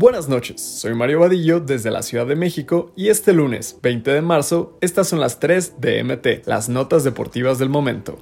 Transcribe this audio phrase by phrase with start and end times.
[0.00, 4.22] Buenas noches, soy Mario Vadillo desde la Ciudad de México y este lunes 20 de
[4.22, 8.16] marzo estas son las 3 de MT, las notas deportivas del momento.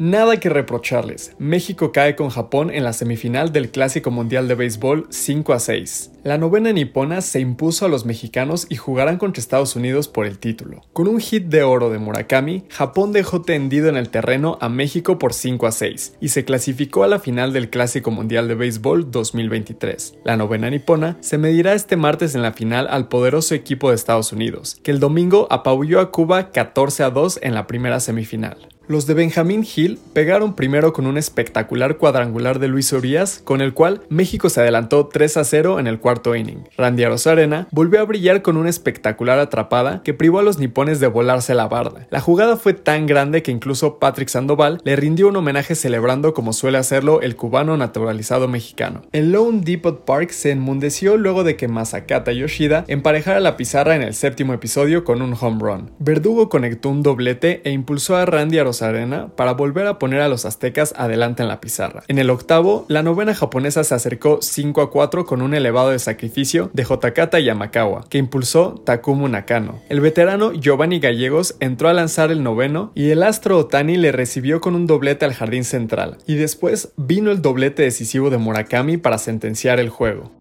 [0.00, 1.34] Nada que reprocharles.
[1.40, 6.12] México cae con Japón en la semifinal del Clásico Mundial de Béisbol 5 a 6.
[6.22, 10.38] La novena nipona se impuso a los mexicanos y jugarán contra Estados Unidos por el
[10.38, 10.82] título.
[10.92, 15.18] Con un hit de oro de Murakami, Japón dejó tendido en el terreno a México
[15.18, 19.10] por 5 a 6 y se clasificó a la final del Clásico Mundial de Béisbol
[19.10, 20.18] 2023.
[20.22, 24.32] La novena nipona se medirá este martes en la final al poderoso equipo de Estados
[24.32, 28.68] Unidos, que el domingo apabulló a Cuba 14 a 2 en la primera semifinal.
[28.88, 33.74] Los de Benjamín Hill pegaron primero con un espectacular cuadrangular de Luis Urias, con el
[33.74, 36.64] cual México se adelantó 3 a 0 en el cuarto inning.
[36.78, 41.06] Randy Arozarena volvió a brillar con una espectacular atrapada que privó a los nipones de
[41.06, 42.06] volarse la barda.
[42.08, 46.54] La jugada fue tan grande que incluso Patrick Sandoval le rindió un homenaje celebrando como
[46.54, 49.02] suele hacerlo el cubano naturalizado mexicano.
[49.12, 54.00] El Lone Depot Park se enmundeció luego de que Masakata Yoshida emparejara la pizarra en
[54.02, 55.90] el séptimo episodio con un home run.
[55.98, 60.28] Verdugo conectó un doblete e impulsó a Randy Arozarena Arena para volver a poner a
[60.28, 62.02] los aztecas adelante en la pizarra.
[62.08, 65.98] En el octavo, la novena japonesa se acercó 5 a 4 con un elevado de
[65.98, 69.80] sacrificio de Hotakata Yamakawa, que impulsó Takumu Nakano.
[69.88, 74.60] El veterano Giovanni Gallegos entró a lanzar el noveno y el astro Otani le recibió
[74.60, 76.18] con un doblete al jardín central.
[76.26, 80.37] Y después vino el doblete decisivo de Murakami para sentenciar el juego.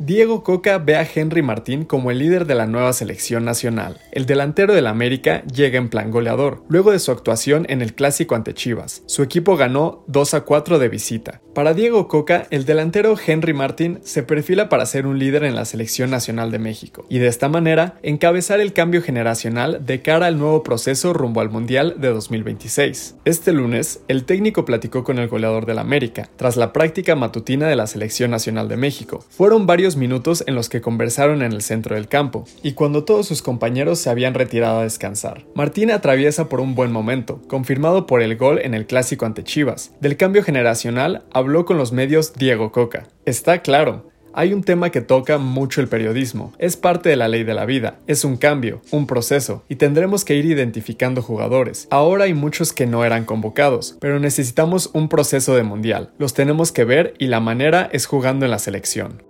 [0.00, 4.00] Diego Coca ve a Henry Martín como el líder de la nueva selección nacional.
[4.12, 8.36] El delantero del América llega en plan goleador, luego de su actuación en el clásico
[8.36, 9.02] ante Chivas.
[9.06, 11.40] Su equipo ganó 2 a 4 de visita.
[11.52, 15.64] Para Diego Coca, el delantero Henry Martín se perfila para ser un líder en la
[15.64, 20.38] selección nacional de México, y de esta manera encabezar el cambio generacional de cara al
[20.38, 23.16] nuevo proceso rumbo al Mundial de 2026.
[23.24, 27.74] Este lunes, el técnico platicó con el goleador del América, tras la práctica matutina de
[27.74, 29.24] la selección nacional de México.
[29.28, 33.26] Fueron varios minutos en los que conversaron en el centro del campo, y cuando todos
[33.26, 35.44] sus compañeros se habían retirado a descansar.
[35.54, 39.92] Martín atraviesa por un buen momento, confirmado por el gol en el clásico ante Chivas.
[40.00, 43.08] Del cambio generacional habló con los medios Diego Coca.
[43.24, 46.52] Está claro, hay un tema que toca mucho el periodismo.
[46.58, 47.98] Es parte de la ley de la vida.
[48.06, 51.88] Es un cambio, un proceso, y tendremos que ir identificando jugadores.
[51.90, 56.12] Ahora hay muchos que no eran convocados, pero necesitamos un proceso de mundial.
[56.18, 59.27] Los tenemos que ver y la manera es jugando en la selección.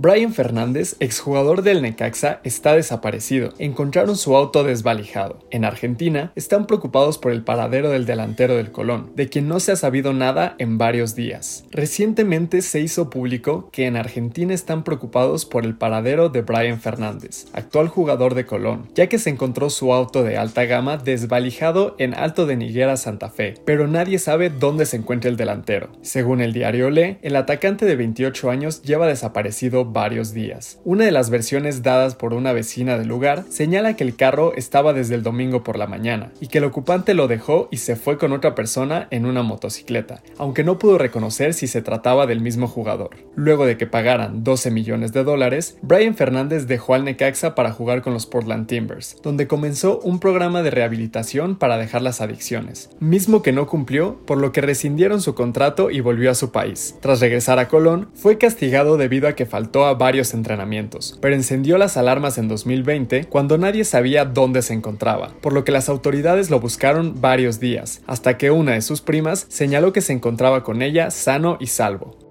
[0.00, 3.52] Brian Fernández, exjugador del Necaxa, está desaparecido.
[3.58, 5.40] Encontraron su auto desvalijado.
[5.50, 9.72] En Argentina, están preocupados por el paradero del delantero del Colón, de quien no se
[9.72, 11.64] ha sabido nada en varios días.
[11.72, 17.46] Recientemente se hizo público que en Argentina están preocupados por el paradero de Brian Fernández,
[17.52, 22.14] actual jugador de Colón, ya que se encontró su auto de alta gama desvalijado en
[22.14, 25.88] Alto de Niguera, Santa Fe, pero nadie sabe dónde se encuentra el delantero.
[26.02, 30.78] Según el diario Le, el atacante de 28 años lleva desaparecido varios días.
[30.84, 34.92] Una de las versiones dadas por una vecina del lugar señala que el carro estaba
[34.92, 38.18] desde el domingo por la mañana y que el ocupante lo dejó y se fue
[38.18, 42.68] con otra persona en una motocicleta, aunque no pudo reconocer si se trataba del mismo
[42.68, 43.10] jugador.
[43.34, 48.02] Luego de que pagaran 12 millones de dólares, Brian Fernández dejó al Necaxa para jugar
[48.02, 53.42] con los Portland Timbers, donde comenzó un programa de rehabilitación para dejar las adicciones, mismo
[53.42, 56.96] que no cumplió, por lo que rescindieron su contrato y volvió a su país.
[57.00, 61.78] Tras regresar a Colón, fue castigado debido a que faltó a varios entrenamientos, pero encendió
[61.78, 66.50] las alarmas en 2020 cuando nadie sabía dónde se encontraba, por lo que las autoridades
[66.50, 70.82] lo buscaron varios días, hasta que una de sus primas señaló que se encontraba con
[70.82, 72.28] ella sano y salvo.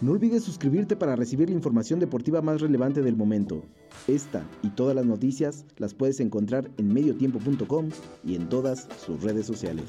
[0.00, 3.62] No olvides suscribirte para recibir la información deportiva más relevante del momento.
[4.06, 7.88] Esta y todas las noticias las puedes encontrar en mediotiempo.com
[8.22, 9.84] y en todas sus redes sociales.